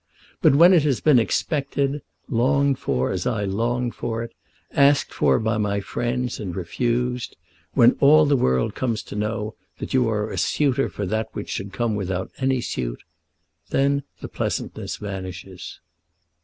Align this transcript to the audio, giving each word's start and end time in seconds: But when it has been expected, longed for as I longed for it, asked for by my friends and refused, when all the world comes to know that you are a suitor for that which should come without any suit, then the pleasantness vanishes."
But 0.41 0.55
when 0.55 0.73
it 0.73 0.81
has 0.81 0.99
been 0.99 1.19
expected, 1.19 2.01
longed 2.27 2.79
for 2.79 3.11
as 3.11 3.27
I 3.27 3.45
longed 3.45 3.93
for 3.93 4.23
it, 4.23 4.33
asked 4.71 5.13
for 5.13 5.37
by 5.37 5.57
my 5.59 5.79
friends 5.79 6.39
and 6.39 6.55
refused, 6.55 7.37
when 7.75 7.95
all 7.99 8.25
the 8.25 8.35
world 8.35 8.73
comes 8.73 9.03
to 9.03 9.15
know 9.15 9.53
that 9.77 9.93
you 9.93 10.09
are 10.09 10.31
a 10.31 10.39
suitor 10.39 10.89
for 10.89 11.05
that 11.05 11.27
which 11.33 11.51
should 11.51 11.71
come 11.71 11.93
without 11.95 12.31
any 12.39 12.61
suit, 12.61 13.03
then 13.69 14.01
the 14.21 14.27
pleasantness 14.27 14.97
vanishes." 14.97 15.79